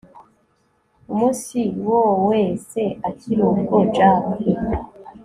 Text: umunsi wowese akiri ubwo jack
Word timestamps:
umunsi 1.11 1.59
wowese 1.87 2.81
akiri 3.09 3.41
ubwo 3.51 3.77
jack 3.95 4.25